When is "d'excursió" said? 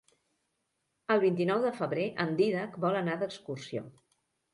3.25-3.85